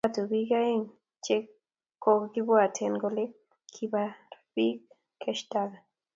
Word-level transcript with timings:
Eng 0.01 0.07
jumatatu 0.07 0.29
bik 0.31 0.51
aing 0.61 0.85
che 1.25 1.35
kokibwatien 2.03 2.93
kole 3.01 3.23
kibarbik 3.73 4.79
keshtakan. 5.21 5.71